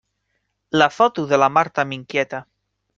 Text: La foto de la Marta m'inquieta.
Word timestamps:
La 0.81 0.87
foto 0.95 1.27
de 1.33 1.41
la 1.45 1.53
Marta 1.59 1.89
m'inquieta. 1.93 2.45